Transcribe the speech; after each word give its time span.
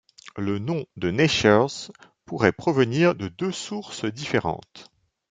Le 0.35 0.57
nom 0.57 0.87
de 0.97 1.11
Neschers 1.11 1.91
pourrait 2.25 2.53
provenir 2.53 3.13
de 3.13 3.27
deux 3.27 3.51
sources 3.51 4.05
différentes. 4.05 4.89